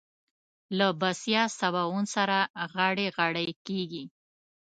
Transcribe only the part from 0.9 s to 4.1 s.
بسيا سباوون سره غاړه غړۍ کېږي.